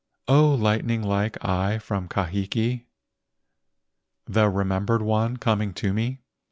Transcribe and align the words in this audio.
O 0.27 0.55
lightning 0.55 1.03
like 1.03 1.37
eye 1.45 1.77
from 1.77 2.07
Kahiki, 2.07 2.87
The 4.25 4.49
remembered 4.49 5.03
one 5.03 5.37
coming 5.37 5.75
to 5.75 5.93
me. 5.93 6.21